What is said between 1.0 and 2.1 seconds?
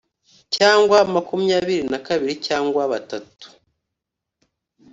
makumyabiri na